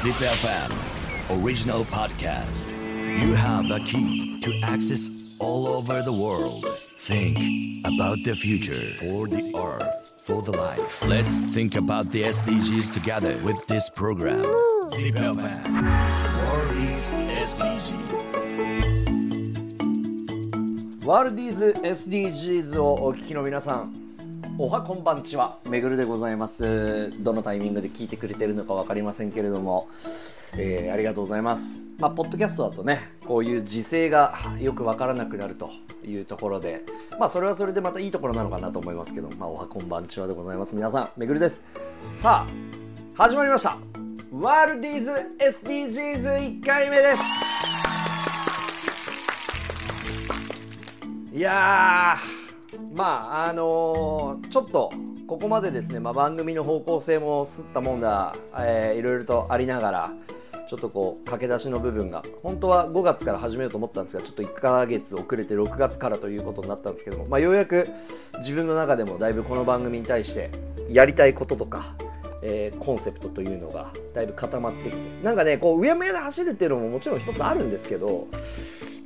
[0.00, 0.72] ZipFM
[1.42, 2.72] Original Podcast
[3.20, 6.66] You have a key to access all over the world
[6.96, 12.92] Think about the future for the earth for the life Let's think about the SDGs
[12.92, 14.44] together with this program
[14.88, 15.64] ZipFM
[16.46, 17.12] World is
[17.52, 18.16] SDGs
[21.04, 23.99] ワールディーズ SDGs をお聞きの皆さん
[24.63, 25.57] おはこんばんちは。
[25.67, 27.11] めぐるでございます。
[27.23, 29.89] どのタイミングで聞いてくれてるのか分かりませんけれども、
[30.55, 31.79] えーありがとうございます。
[31.97, 35.71] まあポッドキャストだとねこういう時勢がよく分からなくなると
[36.05, 36.83] いうところで。
[37.19, 39.29] まあそれはそれでまたいいところなのかなと思いますけど。
[39.31, 40.75] まあおはこんばんちはでございます。
[40.75, 41.59] 皆さんめぐるです。
[42.17, 43.79] さあ始まりました。
[44.31, 45.11] ワールディーズ
[45.65, 47.15] SDGs1 回目で
[51.31, 51.35] す。
[51.35, 52.40] いやー。
[52.93, 54.91] まああのーちょっと
[55.27, 60.13] ここまでですね、まあ、番組の方向性もすったもんだ、えーいろいろとありながら
[60.67, 67.89] ちょっとこう駆け出しの部分が本当は5月から始めようと思ったんですがちょっと1ヶ月遅れて6月からということになったんですけども、まあ、ようやく
[68.39, 70.49] 自分の中でもだいぶこの番組に対して
[70.89, 71.95] やりたいこととか
[72.41, 78.27] えーコンセプトというのがだいぶ固まってきてなんかねこううやむやで走るっていうのももちろん一つあるんですけど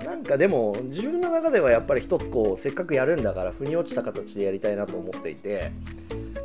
[0.03, 5.71] なんかでも自分の中ではやっぱり一つこうせっかくやるんだから腑に落ちた形でやりたいなと思っていて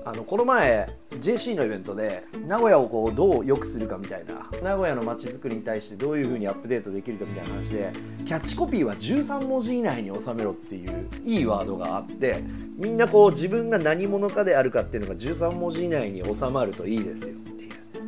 [0.04, 0.88] あのこの前
[1.20, 7.92] JC のイベントで名古屋をこうどう良くするかみたいな名古屋の街づくりに対してどういうふうにアップデートできるかみたいな話で
[8.24, 12.42] キャッチコピーは13文字以内に収めろっていういいワードがあって
[12.76, 17.34] みんなこう自分が何者かであるかっていうのが13文字以内に収まるといいですよ。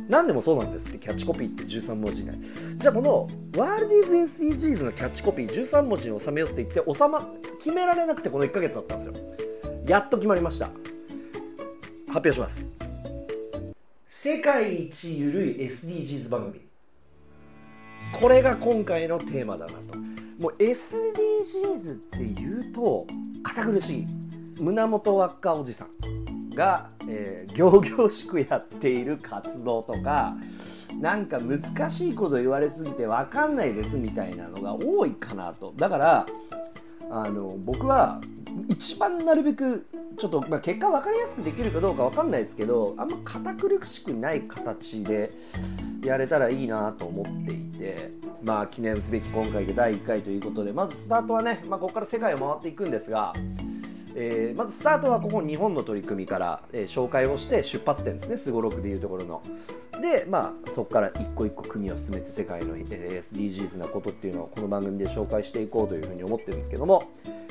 [0.09, 2.37] 何でもそうなんですってキャッチコピーって13文字以内
[2.77, 7.27] じゃあこのワールディーズ SDGs のキャッチコピー13文字に収めようって言って収ま
[7.59, 9.13] 決められなくてこの1ヶ月だったんですよ。
[9.87, 10.67] やっと決まりました。
[12.07, 12.65] 発表します。
[14.07, 16.61] 世界一ゆるい SDGs 番組。
[18.19, 19.97] これが今回のテーマだなと。
[20.39, 23.07] もう SDGs っていうと
[23.43, 24.07] 堅苦しい。
[24.59, 26.22] 胸元輪っかおじさん。
[26.55, 30.35] が、えー、行々しくやっている活動とか
[30.99, 35.73] なんか難しいこと言われすぎて分かんないですみたいなのが多いかなと。
[35.75, 36.25] だから
[37.09, 38.21] あの僕は
[38.69, 39.85] 一番なるべく
[40.17, 45.31] ちょっと、まあ、結果分かりやすくできるかどうか分かんないですけどあんま堅苦しくない形で
[46.03, 48.11] やれたらいいなと思っていて
[48.43, 53.33] まあ記念すべき今回で第1回ということでまずスタートはね、まあ、ここから世界を回っていくんですが、
[54.15, 59.41] えーまずスタートはここ日本の取り組みから、えー紹介をして出発点ですねすごろくでいうところの。
[60.01, 67.03] でまあそこから一個一個国を進めて世界の、SDGs なことっていうのをこの番組で紹介していこうというふうに思ってるんですけども、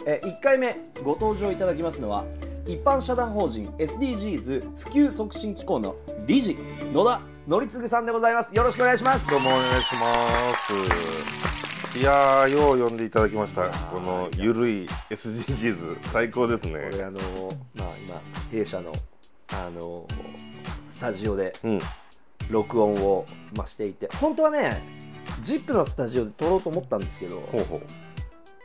[0.06, 2.24] え1回目ご登場いただきますのは
[2.66, 5.96] 一般社団法人 SDGs 普及促進機構の
[6.26, 6.56] 理事
[6.92, 11.51] 野田則次さんでございますよろしくお願いしますどうもお願いします。
[11.94, 13.68] いやー、よう呼んでいただきました。
[13.68, 16.88] このゆるい SDGs 最高ですね。
[16.90, 17.18] これあの
[17.74, 18.20] まあ今
[18.50, 18.92] 弊社の
[19.52, 20.06] あの
[20.88, 21.80] スタジオでうん、
[22.50, 23.26] 録音を、
[23.56, 24.80] まあ、していて本当はね
[25.42, 27.40] ZIP のスタジオで撮ろうと思ったんですけど。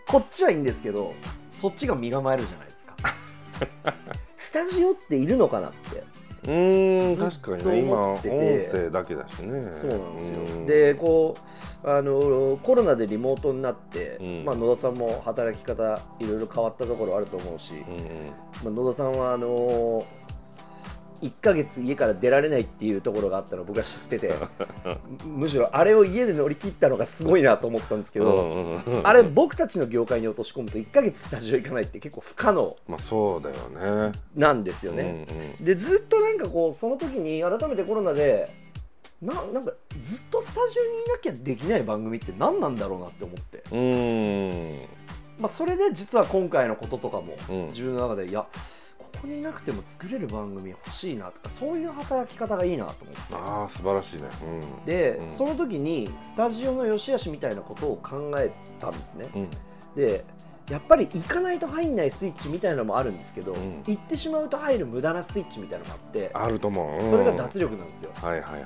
[0.07, 1.13] こっちはいいんですけど
[1.49, 2.85] そっちが身構えるじゃないです
[3.83, 3.93] か
[4.37, 6.03] スタジオっているのかなって
[6.47, 9.47] うーん、確かにね、今音声だけだしね。
[9.47, 10.57] そうなんですよ。
[10.57, 10.65] うん。
[10.65, 11.35] でこ
[11.83, 14.45] うあのコロナでリモートになって、うん。
[14.45, 20.03] まあ、野田さんも働き方いろいろ変わったところあると思うし、うんまあ、野田さんはあの
[21.21, 24.33] 1ヶ月家から出られないっていうところがあったのを僕は知ってて
[25.25, 33.55] む むしろあれを家で乗り切ったのがすごいなと思ったんですけうど、んうんうんうんあれ僕たちの業界に落とし込むと1ヶ月スタジオ行かないって結構不可能まあそうだよ
[34.09, 34.11] ね。
[34.35, 35.25] なんですよね。
[35.59, 38.49] うんでずっとなんかこうその時に改めてコロナで
[39.21, 39.71] ななんか
[40.03, 43.79] ずっとスタジオにいなきゃできない番組って何なんだろうなって思って、うん。
[43.79, 44.79] うん。
[45.39, 48.45] まあ、それで実は今回のこととかもうん自分の中でいや
[49.17, 54.23] ここにいなくても作れる番組欲しいなとかそういう働き方がいいなと思ってああ、素晴らしいね。
[54.43, 54.85] うん。
[54.85, 59.49] で、うんその時にスタジオの良し悪しみたいなことを考えたんですねうん。
[59.95, 60.23] で
[60.69, 67.03] やっぱり行かないと入んないスイッチみたいなのもあるんですけど、うん行ってしまうと入る無駄なスイッチみたいなのがあってあると思う。
[67.03, 68.65] うんそれが脱力なんですよ、はいはいはいは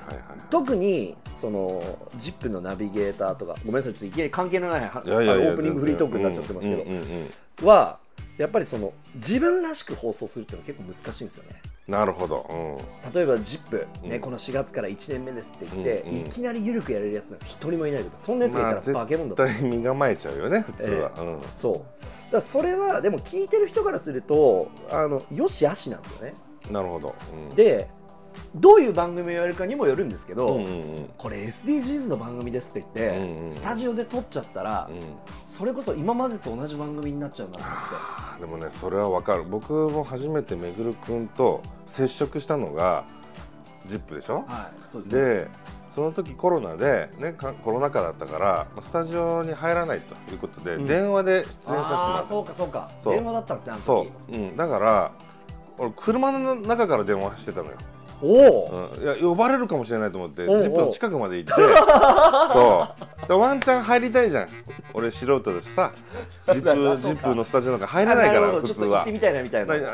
[0.50, 1.80] 特にその
[2.18, 6.76] ZIP のナビゲーターとかごめんなさいちょっといきなり関係のないはいやいやオープニングフリートークになっちゃってますけ
[7.64, 7.98] ど、は
[8.38, 12.46] やっぱりその自分らしく放送するっていうのは結構難しいんですよねなるほど。
[12.48, 13.12] うん。
[13.12, 21.12] 例えば ZIP、ねうんこの4月から1年目ですって言って、うんうんいきなり緩くやれるやつなんか一人もいないとかそんなやつがいたらまあ化け物だと、絶対身構えちゃうよね、普通は。
[21.58, 21.86] そうだか
[22.32, 26.34] らそれはでも聞いてる人からするとあのよし悪しなんですよね
[26.68, 26.72] うん。
[26.72, 27.14] なるほど。
[27.32, 27.88] うん、で
[28.54, 35.00] どういう番組をやるかにもよるんですけど、うんうんうんこれ SDGs の番組ですって言って、うんうんスタジオで撮っちゃったら、うん
[35.46, 37.78] それこそ今までと同じ番組になっちゃうなと思っ
[38.38, 38.40] て。
[38.40, 43.04] でもねそれはわかる僕も初めてめぐるくんと接触したのが
[43.86, 44.44] 「ZIP!」でしょ？
[44.46, 45.22] はい、そうですね。
[45.22, 45.48] で
[45.94, 52.90] その時コロナで、ね、かコロナ禍だったからまあスタジオに入らないということで、うん電話で出演させてもらったそうかそうか。
[53.04, 54.38] 電話だったんですね、あのそ時。
[54.38, 55.12] う、うん、だから
[55.78, 57.72] 俺車の中から電話してたのよ、
[58.22, 61.60] おお、うん、いや呼ばれるかもしれないと思ってジップの近くまで行って。
[62.54, 62.88] そ
[63.24, 63.28] う。
[63.28, 64.48] でワンチャン入りたいじゃん。
[64.94, 65.90] 俺素人ですさ。
[66.52, 69.06] ジップ ジップのスタジオなんか入れないから普通は。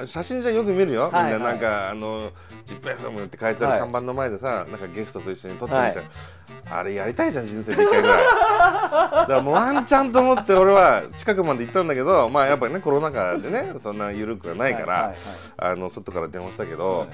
[0.06, 2.30] 写真じゃよく見るよ、はいみんななんかあの
[2.66, 3.78] ジップ FM って書いてあはい。
[3.78, 6.02] る看板の前でさ、なんかゲストと一緒に撮ってみたいな、
[6.78, 8.16] あれやりたいじゃん人生で一回ぐらい。
[8.18, 15.14] だからもうワンチャンと思って俺は近くまで行ったんだけどまあやっぱりねコロナ禍でねそんな緩くはないから、
[15.56, 17.08] あの外から電話したけど、はい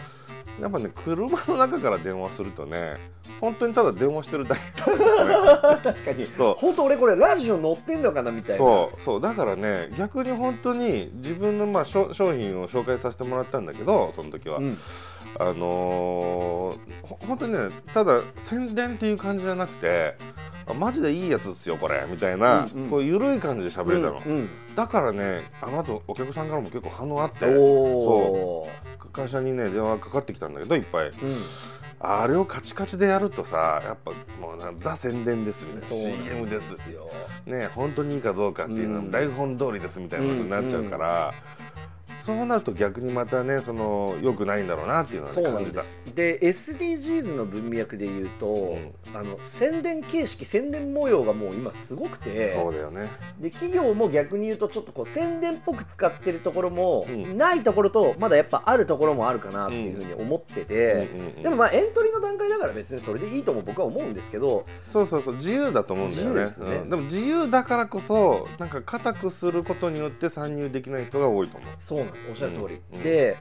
[0.60, 2.96] やっぱね車の中から電話するとね
[3.40, 4.66] 本当にただ電話してるだけ、ね、
[5.82, 6.26] 確かに。
[6.26, 6.54] そう。
[6.56, 8.58] 本当俺これラジオ乗ってんのかなみたいな。
[8.58, 9.20] そうそう。
[9.20, 14.78] だからね逆に本当に自分のまあ商商品を紹介させてもらったんだけどその時は、うん。
[15.38, 15.56] あのー
[17.02, 17.58] ほ本当にね
[17.92, 20.16] ただ宣伝っていう感じじゃなくて
[20.68, 22.90] あマジでいいやつですよこれみたいな、うんうん。
[22.90, 27.46] こう緩い感じで喋れたの、うんだからねあの後お客さんからも結構反応あって。
[27.46, 28.68] うん、おお。
[29.14, 31.08] 会社にね電話かかってきたんだけどいっぱい。
[31.08, 31.44] うん。
[32.00, 36.16] あれをカチカチでやるとさやっぱもうなザ宣伝ですみたいな。
[36.18, 37.10] CM ですよ。
[37.46, 39.06] ね本当にいいかどうかっていうのうん。
[39.06, 41.34] は台本通りですみたいなことになっちゃうから、
[42.24, 45.82] そうなると逆にまたねその良くないんだろうなっていうのは、ね、そうな感じた。
[45.82, 46.00] んです。
[46.14, 48.94] で SDGs の文脈で言うと、ん。
[49.14, 53.10] あの宣伝形式宣伝模様がもう今すごくてそうだよね。
[53.38, 57.36] で企業も逆に言うとちょっとこう宣伝っぽく使ってるところも、うん。
[57.36, 61.42] ないところとまだやっぱあるところもあるかなっていうふうに思ってて、うんうんうん。
[61.42, 65.34] でもまあエントリーの段階だから別にそれでいいとも僕は思うんですけどそうそうそう。
[65.36, 66.44] 自由だと思うんだよね。
[66.44, 66.52] ね。
[66.58, 66.90] うん。
[66.90, 71.70] でも自由だからこそなんか固くすることによって参入できない人が多いと思う。
[71.78, 73.36] そうなのおっしゃる通り、うんで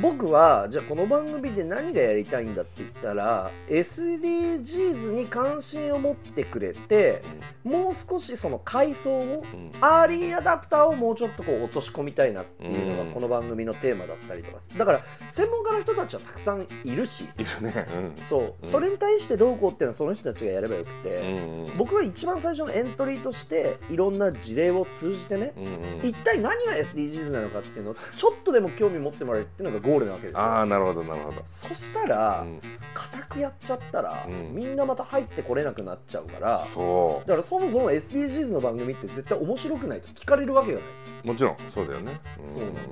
[0.00, 7.22] 僕はじゃあこの番組で何がやりたいんだって言ったら SDGs に関心を持ってくれて
[7.64, 9.60] もう少しその階層をうん。
[9.62, 13.08] うんアーリーアダプターをもうちょっとこう落とし込みたいなっていうのうん。
[13.08, 17.28] がこの番組のテーマだったりとかだから専門家の人たちはたくさんいるし。
[17.38, 17.86] いるね。
[18.28, 18.70] そう、うん。
[18.70, 21.78] それに対してどうこうっていうのはその人たちがやればよくうんて、うんうん。
[21.78, 25.68] 僕は一番最初のエントリーとしていろんな事例を通じてねうんう
[26.04, 26.08] ん。
[26.08, 31.42] 一体何が SDGs なのかっていうのをちょっとでも興味持ってもらえるっていうのがゴールなわけですよああなるほどなるほど。
[31.48, 32.60] そしたらうん
[32.94, 40.88] 固くやっちゃったら、うんみんなまた入ってこれなくなっちゃうからそだからそもそも SDGs の番組って絶対面白くないと聞かれるわけがない
[41.24, 42.20] うもちろんそうだよね。
[42.36, 42.90] そうなんですよ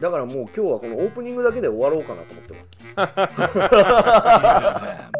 [0.00, 2.54] だからもう今日はこのオープニングだけで終わろうかなと思って
[2.96, 4.44] ます。
[4.44, 5.12] ZFM.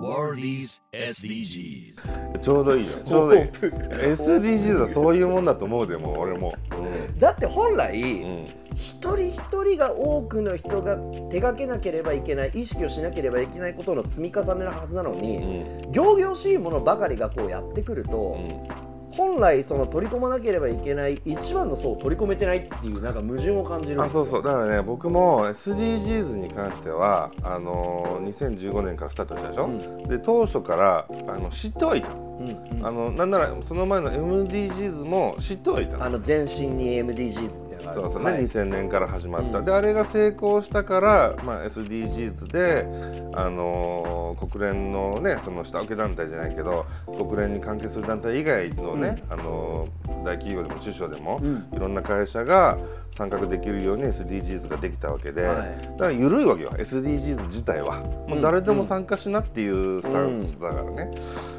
[0.00, 2.38] Worldies SDGs.
[2.40, 2.92] ちょうどいいよ。
[3.06, 3.42] ちょうどいい。
[3.42, 6.54] SDGs はそういうもんだと思うでもう俺も。
[7.18, 8.12] だって本来、うんう
[8.44, 10.96] ん一人一人が多くの人が
[11.30, 15.38] 手がけなければいけない意識をしなければいけないことの積み重ねのはずなのうに、
[15.88, 15.92] ん。
[15.92, 18.36] 仰々しいものばかりがこうやってくると、
[19.10, 24.42] 本来その取り込まなければいけない一番の層を取り込めてないっていうなんか矛盾を感じるあそうそう。
[24.44, 30.08] だからね僕も SDGs に関してはあのー2015年からスタートしたでしょ、うん。
[30.08, 32.10] で当初からあの知ってはいた。
[32.10, 32.48] のうん
[32.78, 32.86] うん。
[32.86, 35.96] あのなんならその前の MDGs も知ってはいた。
[35.96, 38.18] のあの全身に MDGs そうそう。
[38.18, 38.44] ね、はい。
[38.44, 39.64] 2000年から始まった、うん。
[39.64, 42.86] であれが成功したから、まあ、SDGs で、
[43.34, 51.68] あのー国連のねその下請け団体じゃないけど国連に関係する団体以外のね、あのー大企業でも中小でも、うん。
[51.72, 52.78] いろんな会社が
[53.16, 55.82] 参画できるように SDGs ができたわけで、はい。
[55.92, 56.70] だから緩いわけよ。
[56.70, 58.00] SDGs 自体は。
[58.28, 61.10] もう誰でも参加しなっていうスタンスだからね、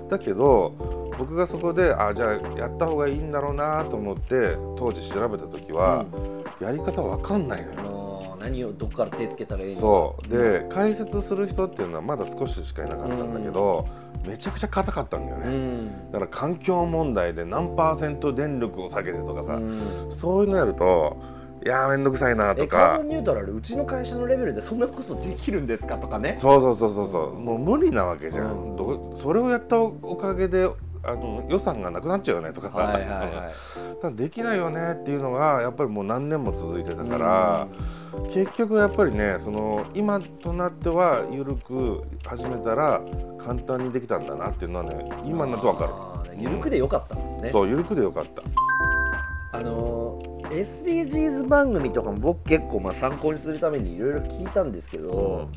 [0.09, 6.05] だけど僕がそこであじゃあやった方がいいんだろうなと思って当時調べた時は、
[6.61, 9.81] やり方わかんないのよ、何をどこから手つけたらいいの？
[9.81, 10.27] そう。
[10.29, 13.85] で解説する人っていうのはまだ少ししかいなかったんだけど、
[14.25, 16.11] めちゃくちゃ硬かったんだようね、ん。
[16.11, 20.09] だから環境問題で何パーセント電力を下げてとかさ、うん。
[20.11, 21.17] そういうのやると
[21.65, 26.37] いやーめんどくさいなとえカーかボンニュートラルうちの会社のレベルでそんなことできるんですかとかね。
[26.39, 27.33] そうそうそうそうそう。
[27.33, 28.77] もう無理なわけじゃん、
[29.21, 30.69] それをやったおかげで
[31.03, 33.53] あの予算がなくなっちゃうよねとかさ、はいはいは
[34.11, 34.13] い。
[34.15, 37.67] できないよねっていうのがやっぱりもう何年も続いてたから、
[38.33, 43.01] 結局やっぱりねその今となっては緩く始めたら
[43.37, 47.51] 簡単にできたんだなっていうのはね今になると分かる、あーゆるくでよかったんですね。
[47.51, 49.57] そう緩くでよかった。
[49.57, 55.49] あのー SDGs 番組とかも僕結構まあ参考にするためにいろいろ聞いたんですけど、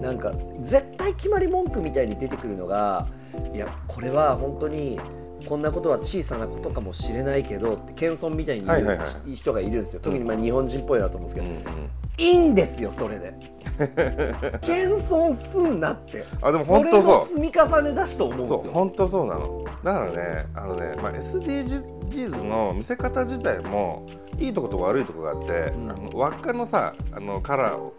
[0.00, 3.08] なんか絶対決まり文句みたいに出てくるのが
[3.54, 5.00] いやこれは本当に
[5.48, 10.00] こんなことは小さなことかもしれないけどって謙遜みたいに言う人がいるんですよ。
[10.00, 13.34] 特にまあ日本人っぽいなと思うんですけど、うんうんいいんですよそれで。
[14.62, 16.24] 謙遜すんなって。
[16.40, 18.72] あでも本当それのそう積み重ねだしと思うんですよ。
[18.72, 19.64] 本当そうなの。
[19.84, 21.95] だからねあのね、まあ、SDGs
[22.44, 24.06] の見せ方自体も
[24.38, 25.46] いいとこと悪いとこがあって、
[25.76, 25.90] ん。
[25.90, 27.90] あの輪っかのさあのカラー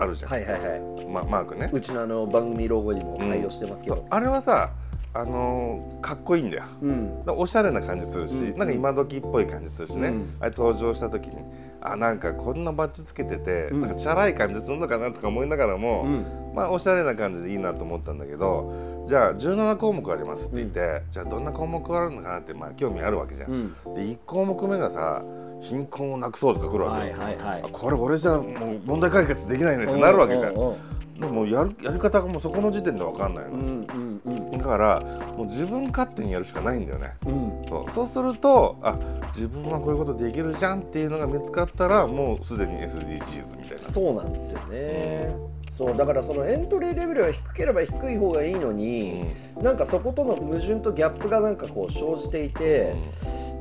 [0.00, 1.06] あるじゃん、はいはいはい。
[1.06, 1.70] ま、マークね。
[1.72, 4.04] うちのあの番組ロゴにも採用してますけど、そう。
[4.10, 4.70] あれはさ
[5.14, 6.64] あのーかっこいいんだよ。
[6.80, 7.24] うん。
[7.24, 8.58] だおしゃれな感じするし、うん。
[8.58, 10.36] なんか今時っぽい感じするしね、うん。
[10.40, 11.36] あれ登場した時に
[11.82, 13.80] あなんかこんなバッジつけてて、うん。
[13.82, 16.24] なんかチャラい感じするのかなとか思いながらも、うん。
[16.54, 18.72] まあおしゃれな感じでいいなと思ったんだけど
[19.08, 23.50] じゃあ17項目ありますって言って、じゃあどんな項目あるのかなってまあ興味あるわけじゃん。
[23.50, 23.94] うん。
[23.94, 25.22] で1項目目がさ
[25.62, 30.54] 貧困をなくそうとか来るわけよ、はいはいこれ俺じゃもう問題解決できないねってなるわけじゃん。
[30.54, 30.76] うん
[31.12, 34.58] でもやるやり方がもうそこの時点で分かんないの、うんうんうん。
[34.58, 35.00] だから
[35.36, 37.14] もう自分勝手にやるしかないんだよね。
[37.26, 37.64] うん。
[37.68, 37.92] そう。
[37.94, 38.98] そうするとあ
[39.32, 43.88] 自分はこういうことできるじゃんっていうのが見つかったらもうすでに SDGs みたいな。
[43.88, 45.36] そうなんですよね、
[45.86, 49.34] そうだからそのエントリーレベルは低ければ低い方がいいのうに、ん。
[49.62, 52.94] なんかそことの矛盾とギャップがなんかこう生じていて、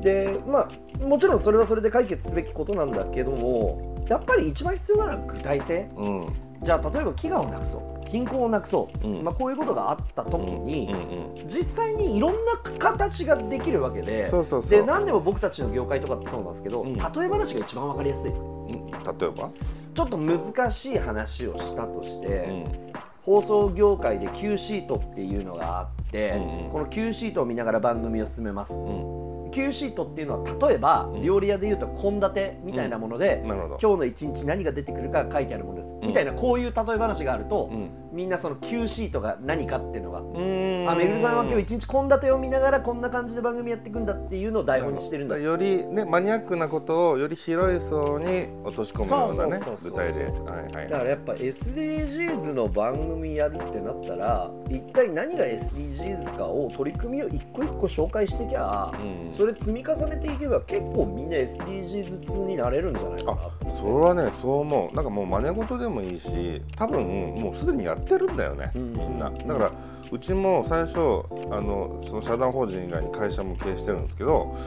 [0.01, 5.89] でまあもちろんそれはそれで解決すべきことなんだけどもやっぱり一番必要なのは具体性。
[5.95, 6.25] うん。
[6.25, 8.07] うんじゃあ例えば飢餓をなくそう。
[8.07, 9.23] 貧困をなくそう、うん。
[9.23, 11.47] まあ、こういうことがあった時に、うんうん。
[11.47, 14.69] 実際にいろんな形ができるわけでそうそうそう。
[14.69, 16.93] で何でも僕たちの業界とかってそうなんですけど、うん。
[16.93, 18.29] 例え話が一番わかりやすい。
[18.29, 18.91] うん。
[18.91, 19.49] 例えば、
[19.93, 22.93] ちょっと難しい話をしたとして、うん。
[23.23, 26.71] 放送業界で Q シートっていうのがあって、うんうん。
[26.71, 31.21] この Q シートを見ながら番組を進めます、うん Q シートっていうのは例えば、うん。
[31.21, 32.31] 料理屋でいうと献立
[32.63, 33.77] みたいなもので、なるほど。
[33.81, 35.99] 今日の一日何が出てくるか書いてあるものです、ん。
[36.07, 37.89] みたいなこういう例え話があると、うん。
[38.11, 40.89] みんなその Q シートが何かっていうのが、うん。
[40.89, 45.37] あめぐるさんは今日一日献立を見ながらこんな感じで番組やっていくんだっていうのを台本にしてるんだ。
[45.37, 63.41] よりねマニアックなことをより広い層に落とし込むようなね舞台で、はいはいだからやっぱ SDGs の番組やるってなったら一体何が SDGs かを取り組みを一個一個紹介してきゃ、うんそれ積み重ねていけば結構みんな SDGs 通になれるんじゃないかな。
[63.41, 64.95] あそれはねそう思う。
[64.95, 67.03] なんかもう真似事でもいいし多分
[67.41, 68.93] もうすでにやってるんだよね、うん。
[68.93, 69.31] みんな。
[69.31, 69.71] だから
[70.11, 70.97] うちも最初
[71.51, 74.57] あのその社団法人以外に会社も経営してるんですけど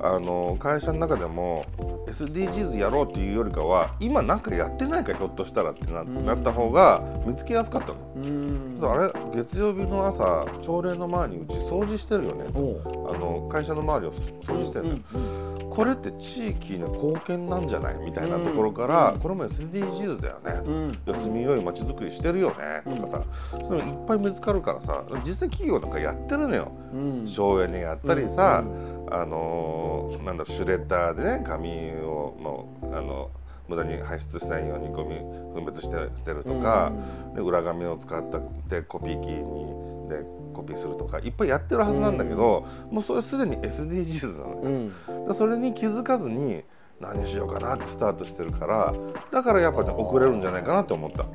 [0.00, 1.64] あの会社の中でも
[2.08, 6.26] SDGs やろうっていうよりかは今なんかやってないかひょっとしたらってな,、ん。
[6.26, 7.94] なった方が見つけやすかったの。
[8.16, 8.78] うん。
[8.82, 12.46] あれ月曜日の朝朝礼の前にうち掃除してるよね。
[12.46, 14.12] あの会社の周りを
[14.42, 20.98] 掃除してる、うんこれって地域の貢献なんじゃないみたいなところから、うんこれも SDGs だよね、うん。
[21.06, 22.82] 住みよい街づくりしてるよね。
[22.84, 24.87] とかさ、そういうのいっぱい見つかるからさ
[25.24, 26.72] 実際企業なんかやってるのよ。
[26.92, 27.28] うん。
[27.28, 31.68] 省エネやったりさ、うんあのーなんだろうシュレッダーでね紙
[32.02, 32.36] を
[32.82, 33.30] のあの
[33.68, 35.18] 無駄に排出しないようにゴミ
[35.54, 36.92] 分別して捨てるとか、
[37.34, 44.60] で裏紙を使ったでコピー機にでコピーするとかいっぱいやってるはずなんだけど、もうそれすでに SDGs なのよ。
[45.08, 45.26] うん。
[45.26, 46.64] でそれに気づかずに
[47.00, 48.94] 何しようかなってスタートしてるから
[49.30, 51.26] だからやっぱね遅れるんじゃないかなって思った、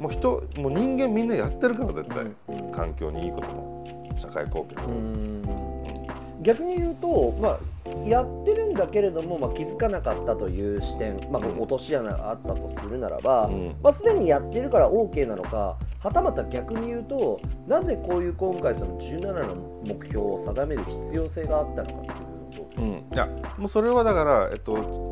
[0.00, 2.72] もう人もう人間みんなやってるから絶対、うん。
[2.72, 6.42] 環境にいいことも社会貢献うも、ん。
[6.42, 11.58] 逆に言うと、まあ、やってるんだけれども、まあ、気づかなかったという視点、まあ、うん。
[11.58, 13.76] 落とし穴があったとするならば、うん。
[13.82, 19.54] まあ、すでにやってるから OK なのかはたまた逆に言うとなぜこういう今回その17の
[19.84, 23.26] 目標を定める必要性があったのかっていうと、うん、いや
[23.58, 25.09] もうそれはだから、えっと、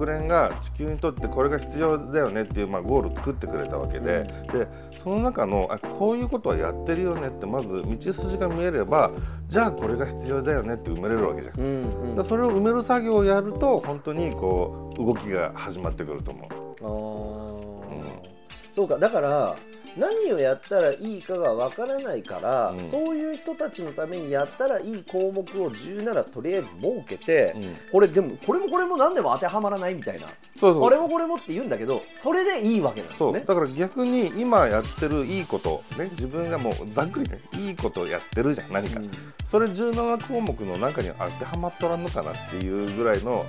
[0.00, 4.66] 国連が地球にとってこれが必要だよねっていう、まあ、ゴールを作ってくれたわけで,、で
[5.02, 9.10] その中のあこういうことはやってるよねってまず道筋が見えれば
[9.48, 11.54] じゃあこれが必要だよねって埋めれるわけじゃん。
[11.56, 11.66] だう
[12.12, 16.48] んからそれを埋める作業をやると本当にこう動きが始まってくると思う。
[16.82, 18.30] あー
[18.74, 19.56] そうかだから
[19.96, 22.90] 何をやったらいいかがわからないから、うん。
[22.90, 27.76] そういう人たちのためにやったらいい項目を17とりあえず設けて、うん。
[27.92, 30.28] これでもこれもこれも何でも当てはまらないみたいな。
[30.58, 30.80] そうそう。
[30.80, 33.40] これもこれもって言うんだけどそれでいいわけなんですね。
[33.40, 39.10] だから逆に今やってるいいこと、ね、自分がもうざっくりねいいことやってるじゃん何か、うん。
[39.44, 43.44] それ17項目の中に当てはまっとらんのかなっていうぐらいの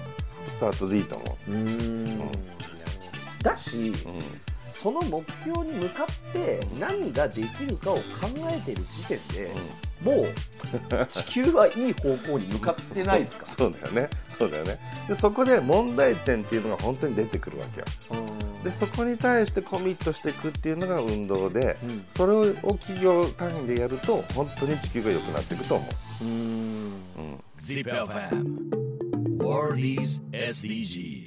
[0.49, 1.51] スタートでいいと思う。
[1.51, 2.31] ーん。
[3.41, 8.01] だしう、その目標に向かって何ができるかを考
[8.49, 9.51] えてる時点で、
[10.03, 13.45] もう地球はいい方向に向かってないですか？
[13.57, 14.09] そうだよね。
[14.37, 14.79] そうだよね。
[15.07, 17.85] でそこで問題点っていうのが本当に出てくるわけよ。
[18.63, 25.89] でそこに対してコミットしていくっていうのが運動で、うん、それを企業単位でやると本当に地球が良くなっていくと思
[26.21, 26.23] う。
[26.23, 26.93] うん、
[27.57, 28.81] ZIPFM
[30.31, 31.20] SDGs